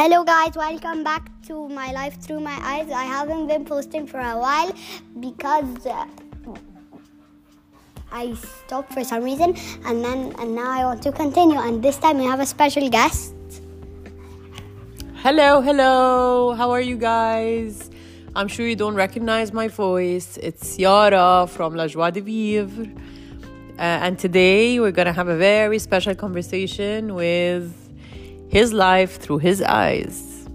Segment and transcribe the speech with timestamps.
[0.00, 2.88] Hello, guys, welcome back to my life through my eyes.
[2.88, 4.72] I haven't been posting for a while
[5.18, 6.06] because uh,
[8.12, 11.58] I stopped for some reason, and then and now I want to continue.
[11.58, 13.34] And this time we have a special guest.
[15.16, 16.54] Hello, hello.
[16.54, 17.90] How are you guys?
[18.36, 20.38] I'm sure you don't recognize my voice.
[20.40, 22.86] It's Yara from La Joie de Vivre.
[22.86, 27.87] Uh, and today we're going to have a very special conversation with
[28.48, 30.46] his life through his eyes.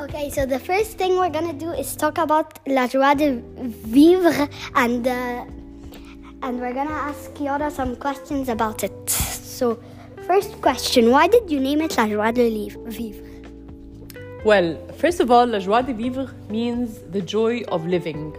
[0.00, 3.42] Okay, so the first thing we're gonna do is talk about la joie de
[3.84, 5.44] vivre, and uh,
[6.42, 9.10] and we're gonna ask Yara some questions about it.
[9.10, 9.78] So,
[10.26, 13.26] first question: Why did you name it la joie de vivre?
[14.42, 18.34] Well, first of all, la joie de vivre means the joy of living,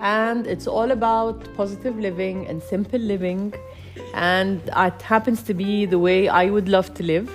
[0.00, 3.52] and it's all about positive living and simple living,
[4.14, 7.28] and it happens to be the way I would love to live.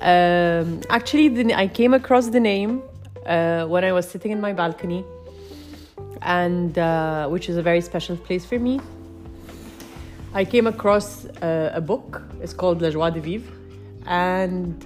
[0.00, 2.82] Um, actually, the, I came across the name
[3.24, 5.04] uh, when I was sitting in my balcony,
[6.22, 8.80] and uh, which is a very special place for me.
[10.34, 12.22] I came across uh, a book.
[12.42, 13.50] It's called La Joie de Vivre,
[14.06, 14.84] and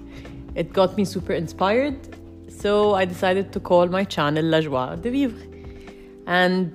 [0.54, 1.98] it got me super inspired.
[2.48, 5.46] So I decided to call my channel La Joie de Vivre.
[6.26, 6.72] And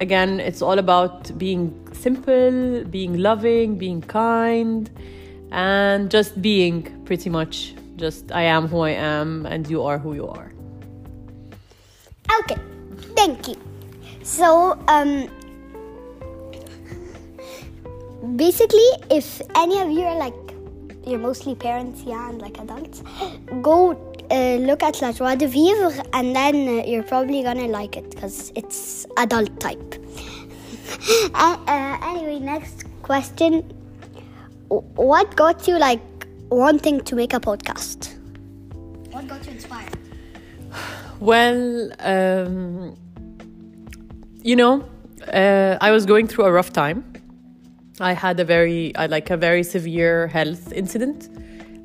[0.00, 4.90] again, it's all about being simple, being loving, being kind
[5.52, 10.14] and just being pretty much just I am who I am and you are who
[10.14, 10.50] you are.
[12.40, 12.56] Okay,
[13.14, 13.56] thank you.
[14.22, 15.28] So, um,
[18.36, 20.34] basically, if any of you are like,
[21.06, 23.02] you're mostly parents, yeah, and like adults,
[23.60, 23.92] go
[24.30, 28.10] uh, look at La Joie de Vivre and then uh, you're probably gonna like it
[28.10, 30.01] because it's adult type.
[31.34, 33.62] Uh, uh, anyway, next question
[34.72, 36.00] what got you like
[36.48, 38.14] wanting to make a podcast?
[39.10, 39.98] What got you inspired?
[41.20, 42.96] Well, um,
[44.42, 44.88] you know,
[45.32, 47.04] uh, I was going through a rough time.
[48.00, 51.28] I had a very, I like a very severe health incident,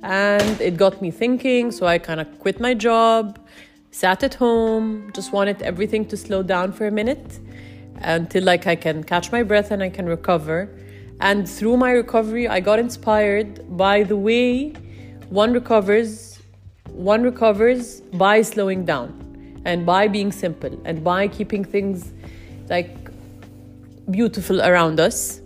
[0.02, 1.72] and it got me thinking.
[1.72, 3.38] So I kind of quit my job,
[3.92, 7.40] sat at home, just wanted everything to slow down for a minute
[8.02, 10.70] until like I can catch my breath and I can recover.
[11.20, 14.70] And through my recovery, I got inspired by the way
[15.30, 16.40] one recovers,
[16.92, 22.14] one recovers by slowing down and by being simple and by keeping things
[22.70, 23.10] like
[24.10, 25.42] beautiful around us.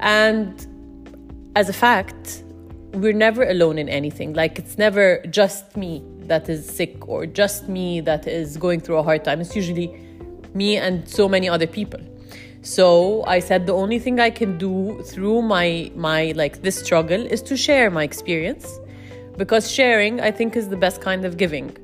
[0.00, 0.66] And
[1.54, 2.42] as a fact,
[2.92, 4.34] we're never alone in anything.
[4.34, 8.96] Like it's never just me that is sick or just me that is going through
[8.96, 9.40] a hard time.
[9.40, 9.94] It's usually
[10.54, 12.00] me and so many other people.
[12.62, 17.22] So I said the only thing I can do through my my like this struggle
[17.34, 18.80] is to share my experience
[19.36, 21.76] because sharing I think is the best kind of giving.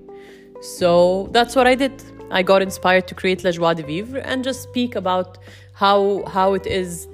[0.60, 2.02] So that's what I did.
[2.30, 5.38] I got inspired to create La Joie de Vivre and just speak about
[5.74, 7.08] how how it is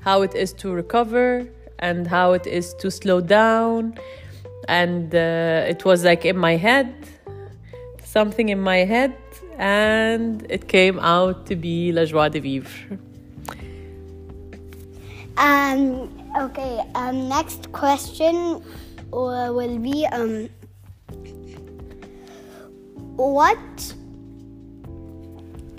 [0.00, 1.46] how it is to recover
[1.78, 3.94] and how it is to slow down
[4.68, 6.92] and uh, it was like in my head
[8.04, 9.14] something in my head
[9.60, 12.98] and it came out to be La Joie de Vivre.
[15.36, 18.62] Um, okay, um, next question
[19.10, 20.48] will be um,
[23.16, 23.94] what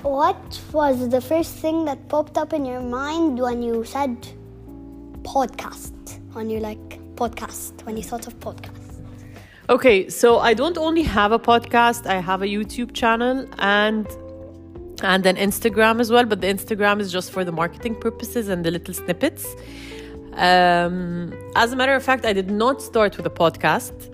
[0.03, 4.15] what was the first thing that popped up in your mind when you said
[5.23, 8.80] podcast when you like podcast when you thought of podcast
[9.71, 14.05] Okay, so I don't only have a podcast, I have a YouTube channel and
[15.01, 18.65] and an Instagram as well, but the Instagram is just for the marketing purposes and
[18.65, 19.45] the little snippets.
[20.33, 24.13] Um, as a matter of fact, I did not start with a podcast.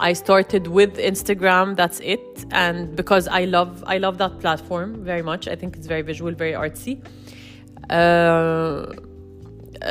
[0.00, 2.44] I started with Instagram, that's it.
[2.50, 5.46] And because I love I love that platform very much.
[5.46, 7.00] I think it's very visual, very artsy.
[7.88, 8.86] Uh,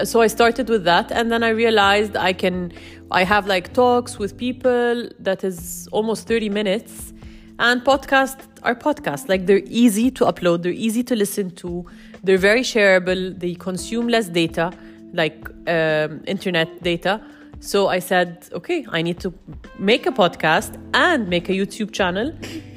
[0.04, 2.74] so I started with that and then I realized I can
[3.12, 7.14] I have like talks with people that is almost 30 minutes
[7.58, 9.28] and podcasts are podcasts.
[9.28, 11.86] Like they're easy to upload they're easy to listen to
[12.24, 14.72] they're very shareable they consume less data
[15.14, 17.22] like um, internet data.
[17.60, 19.34] So I said okay I need to
[19.80, 22.32] make a podcast and make a YouTube channel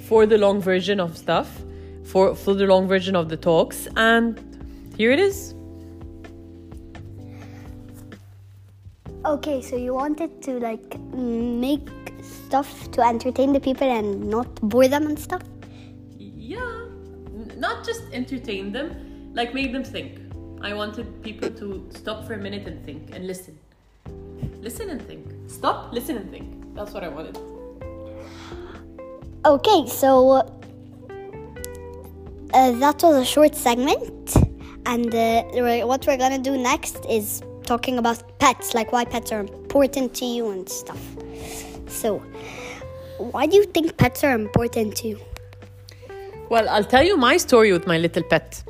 [0.08, 1.62] for the long version of stuff
[2.04, 4.40] for for the long version of the talks and
[4.96, 5.54] here it is
[9.24, 11.88] Okay, so you wanted to like make
[12.22, 15.42] stuff to entertain the people and not bore them and stuff?
[16.18, 16.88] Yeah,
[17.56, 20.18] not just entertain them, like make them think.
[20.60, 23.56] I wanted people to stop for a minute and think and listen.
[24.60, 25.24] Listen and think.
[25.46, 26.74] Stop, listen, and think.
[26.74, 27.38] That's what I wanted.
[29.44, 30.30] Okay, so
[32.54, 34.34] uh, that was a short segment,
[34.86, 35.42] and uh,
[35.86, 40.24] what we're gonna do next is talking about pets, like why pets are important to
[40.24, 41.00] you and stuff.
[41.88, 42.18] So,
[43.18, 45.20] why do you think pets are important to you?
[46.48, 48.62] Well, I'll tell you my story with my little pet.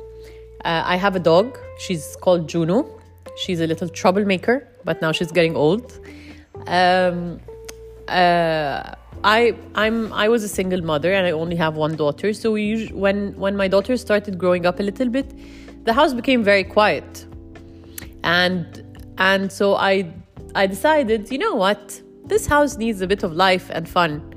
[0.63, 1.57] Uh, I have a dog.
[1.79, 2.87] She's called Juno.
[3.35, 5.99] She's a little troublemaker, but now she's getting old.
[6.67, 7.39] Um,
[8.07, 12.33] uh, I I'm I was a single mother and I only have one daughter.
[12.33, 15.33] So we when when my daughter started growing up a little bit,
[15.85, 17.25] the house became very quiet,
[18.23, 18.83] and
[19.17, 20.11] and so I
[20.55, 24.33] I decided, you know what, this house needs a bit of life and fun.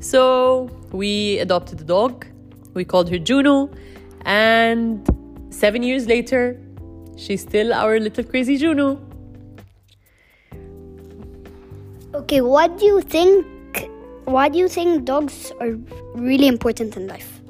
[0.00, 2.26] So we adopted a dog.
[2.74, 3.70] We called her Juno,
[4.24, 5.08] and
[5.50, 6.60] seven years later,
[7.16, 9.00] she's still our little crazy Juno.
[12.14, 13.46] Okay, what do you think?
[14.24, 15.78] Why do you think dogs are
[16.14, 17.40] really important in life?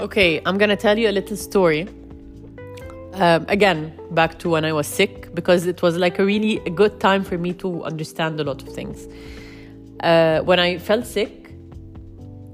[0.00, 1.88] Okay, I'm gonna tell you a little story.
[3.14, 6.70] Um, again, back to when I was sick, because it was like a really a
[6.70, 9.06] good time for me to understand a lot of things.
[10.00, 11.52] Uh, when I felt sick,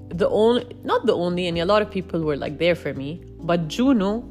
[0.08, 3.22] the only, not the only, and a lot of people were like there for me,
[3.40, 4.28] but Juno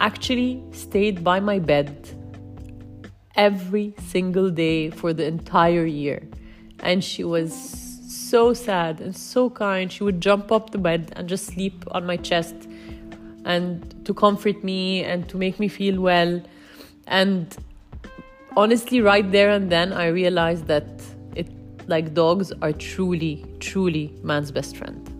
[0.00, 2.08] actually stayed by my bed
[3.36, 6.26] every single day for the entire year.
[6.80, 7.52] And she was
[8.08, 9.90] so sad and so kind.
[9.90, 12.54] She would jump up the bed and just sleep on my chest
[13.44, 16.42] and to comfort me and to make me feel well.
[17.06, 17.54] And
[18.56, 20.86] honestly, right there and then, I realized that
[21.36, 21.48] it
[21.88, 25.10] like dogs are truly, truly man's best friend.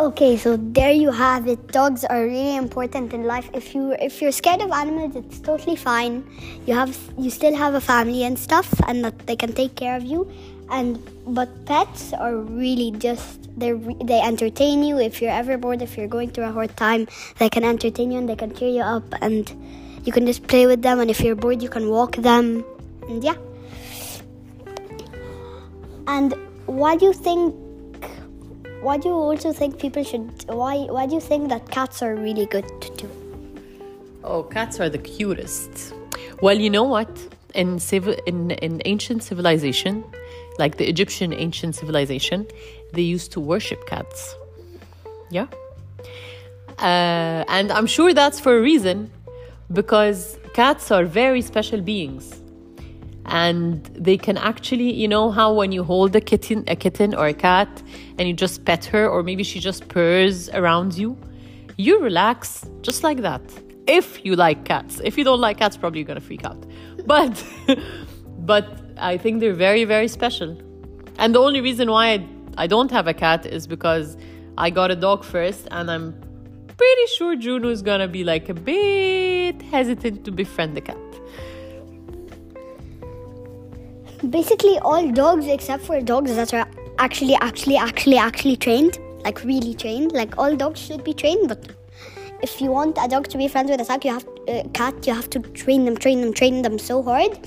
[0.00, 1.68] Okay, so there you have it.
[1.68, 3.48] Dogs are really important in life.
[3.54, 6.24] If you if you're scared of animals, it's totally fine.
[6.66, 9.96] You have you still have a family and stuff, and that they can take care
[9.96, 10.28] of you.
[10.70, 13.72] And but pets are really just they
[14.04, 14.98] they entertain you.
[14.98, 17.06] If you're ever bored, if you're going through a hard time,
[17.38, 19.50] they can entertain you and they can cheer you up, and
[20.04, 21.00] you can just play with them.
[21.00, 22.64] And if you're bored, you can walk them.
[23.08, 23.36] And yeah.
[26.06, 26.34] And
[26.66, 27.54] why do you think
[28.80, 32.14] why do you also think people should why why do you think that cats are
[32.16, 33.10] really good too
[34.24, 35.92] Oh, cats are the cutest.
[36.40, 37.10] Well, you know what?
[37.54, 40.02] In civil in, in ancient civilization,
[40.58, 42.46] like the Egyptian ancient civilization,
[42.92, 44.34] they used to worship cats.
[45.30, 45.46] Yeah.
[46.78, 49.10] Uh, and I'm sure that's for a reason,
[49.72, 52.40] because cats are very special beings.
[53.26, 57.26] And they can actually, you know, how when you hold a kitten, a kitten or
[57.26, 57.82] a cat,
[58.18, 61.16] and you just pet her, or maybe she just purrs around you,
[61.76, 63.40] you relax just like that.
[63.86, 66.64] If you like cats, if you don't like cats, probably you're gonna freak out.
[67.06, 67.42] But,
[68.40, 70.56] but I think they're very, very special.
[71.18, 72.26] And the only reason why
[72.56, 74.16] I, don't have a cat is because
[74.58, 76.12] I got a dog first, and I'm
[76.76, 80.96] pretty sure Juno is gonna be like a bit hesitant to befriend the cat.
[84.30, 86.68] basically all dogs except for dogs that are
[86.98, 91.68] actually actually actually actually trained like really trained like all dogs should be trained but
[92.42, 95.06] if you want a dog to be friends with a cat you have uh, cat
[95.06, 97.38] you have to train them train them train them so hard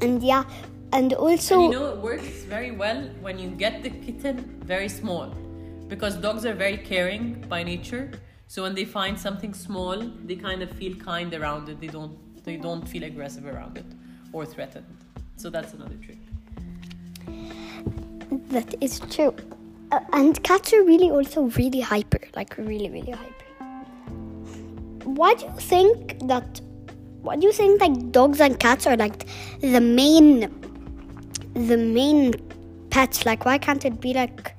[0.00, 0.44] and yeah
[0.92, 4.88] and also And you know, it works very well when you get the kitten very
[4.88, 5.34] small
[5.88, 8.10] because dogs are very caring by nature.
[8.46, 11.80] So when they find something small, they kind of feel kind around it.
[11.80, 13.84] They don't they don't feel aggressive around it
[14.32, 14.86] or threatened.
[15.36, 16.18] So that's another trick.
[18.50, 19.34] That is true.
[19.92, 23.44] Uh, and cats are really also really hyper, like really, really hyper.
[25.04, 26.60] Why do you think that?
[27.22, 29.26] Why do you think like dogs and cats are like
[29.60, 30.40] the main,
[31.54, 32.34] the main
[32.90, 33.26] pets?
[33.26, 34.54] Like, why can't it be like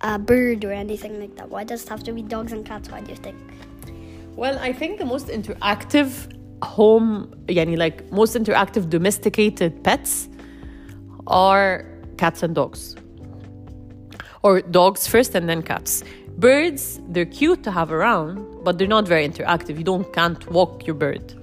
[0.00, 1.48] a bird or anything like that?
[1.48, 2.90] Why does it have to be dogs and cats?
[2.90, 3.38] Why do you think?
[4.36, 6.32] Well, I think the most interactive
[6.62, 10.28] home, yani like most interactive domesticated pets
[11.26, 11.86] are
[12.18, 12.96] cats and dogs.
[14.42, 16.02] Or dogs first and then cats.
[16.36, 19.78] Birds, they're cute to have around, but they're not very interactive.
[19.78, 21.34] You don't can't walk your bird.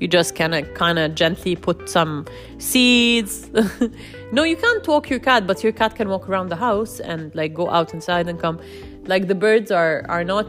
[0.00, 2.26] You just kind of uh, kind of gently put some
[2.58, 3.50] seeds.
[4.32, 7.34] no, you can't walk your cat, but your cat can walk around the house and
[7.34, 8.60] like go out inside and come.
[9.06, 10.46] Like the birds are are not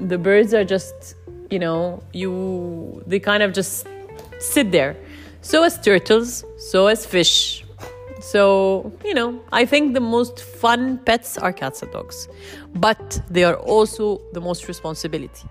[0.00, 1.14] the birds are just
[1.50, 3.86] you know you they kind of just
[4.38, 4.96] sit there
[5.40, 7.64] so as turtles so as fish
[8.20, 12.28] so you know i think the most fun pets are cats and dogs
[12.74, 15.48] but they are also the most responsibility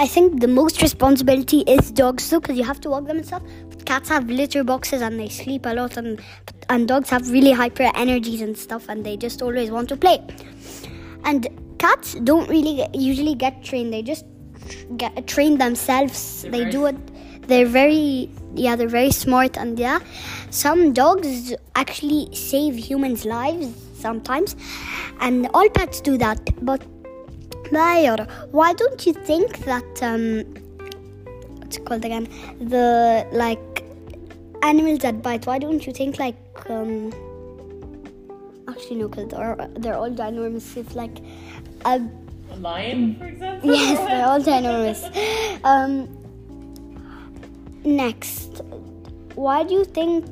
[0.00, 3.26] I think the most responsibility is dogs too, because you have to walk them and
[3.26, 3.42] stuff.
[3.68, 6.20] But cats have litter boxes and they sleep a lot, and
[6.70, 10.20] and dogs have really hyper energies and stuff, and they just always want to play.
[11.24, 14.24] And cats don't really get, usually get trained; they just
[14.96, 16.42] get trained themselves.
[16.42, 16.96] They're they do it.
[17.48, 19.98] They're very yeah, they're very smart, and yeah,
[20.50, 24.54] some dogs actually save humans' lives sometimes,
[25.18, 26.86] and all pets do that, but.
[27.70, 30.44] Mayor, why don't you think that um,
[31.58, 32.28] what's it called again?
[32.60, 33.84] The like
[34.62, 35.46] animals that bite.
[35.46, 36.36] Why don't you think like
[36.70, 37.12] um,
[38.68, 40.76] actually no, because they're they're all ginormous.
[40.76, 41.18] If like
[41.84, 42.00] a
[42.50, 43.70] A lion, for example?
[43.74, 45.02] yes, they're all ginormous.
[45.64, 45.92] Um,
[47.84, 48.62] next,
[49.34, 50.24] why do you think?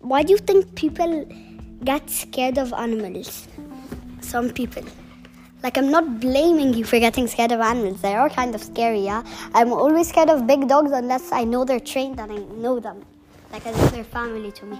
[0.00, 1.26] Why do you think people
[1.82, 3.48] get scared of animals?
[4.20, 4.84] Some people.
[5.64, 8.02] Like I'm not blaming you for getting scared of animals.
[8.02, 9.22] They are kind of scary, yeah.
[9.54, 13.02] I'm always scared of big dogs unless I know they're trained and I know them,
[13.50, 14.78] like as if they're family to me.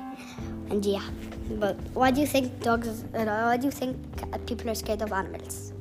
[0.69, 1.01] And yeah,
[1.53, 3.03] but why do you think dogs?
[3.15, 3.97] Uh, why do you think
[4.45, 5.73] people are scared of animals?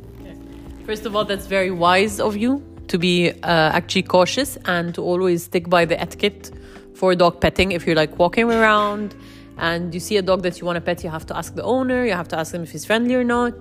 [0.86, 5.02] First of all, that's very wise of you to be uh, actually cautious and to
[5.02, 6.52] always stick by the etiquette
[6.94, 7.74] for dog petting.
[7.74, 9.16] If you're like walking around
[9.58, 11.64] and you see a dog that you want to pet, you have to ask the
[11.64, 13.54] owner, you have to ask him if he's friendly or not.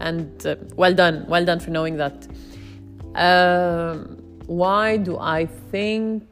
[0.00, 2.26] And uh, well done, well done for knowing that.
[3.14, 6.24] Um, why do I think?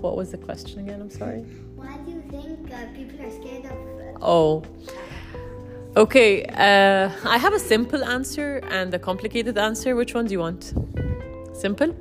[0.00, 1.00] What was the question again?
[1.00, 1.40] I'm sorry.
[1.74, 4.22] Why do you think uh, people are scared of?
[4.22, 4.62] Oh.
[5.96, 9.96] Okay, uh, I have a simple answer and a complicated answer.
[9.96, 10.74] Which one do you want?
[11.54, 11.96] Simple?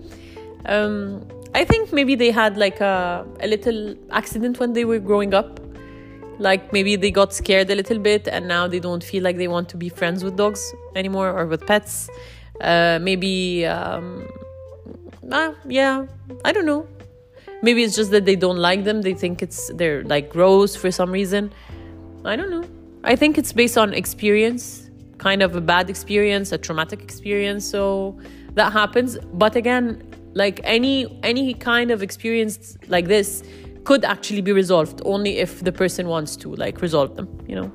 [0.66, 5.34] Um, I think maybe they had like a, a little accident when they were growing
[5.34, 5.62] up.
[6.40, 9.48] Like maybe they got scared a little bit and now they don't feel like they
[9.48, 12.10] want to be friends with dogs anymore or with pets.
[12.62, 14.28] Uh, maybe, um,
[15.32, 16.06] uh, yeah,
[16.44, 16.88] I don't know.
[17.62, 19.02] Maybe it's just that they don't like them.
[19.02, 21.54] They think it's they're like gross for some reason.
[22.24, 22.64] I don't know.
[23.04, 27.66] I think it's based on experience, kind of a bad experience, a traumatic experience.
[27.66, 28.20] So
[28.54, 29.18] that happens.
[29.34, 33.44] But again, like any any kind of experience like this
[33.86, 37.72] could actually be resolved only if the person wants to like resolve them, you know.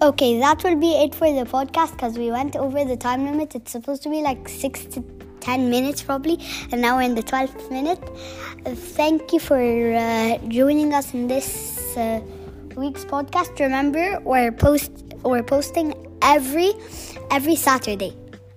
[0.00, 3.54] Okay, that will be it for the podcast because we went over the time limit.
[3.56, 5.02] It's supposed to be like six to
[5.40, 6.38] ten minutes probably,
[6.70, 7.98] and now we're in the twelfth minute.
[8.64, 12.20] Thank you for uh, joining us in this uh,
[12.76, 13.58] week's podcast.
[13.58, 14.92] Remember, we're post
[15.24, 16.72] we're posting every
[17.32, 18.16] every Saturday.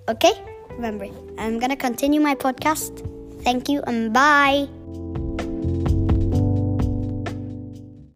[0.10, 0.34] Okay,
[0.76, 1.08] remember.
[1.38, 3.06] I'm gonna continue my podcast.
[3.44, 4.70] Thank you and bye.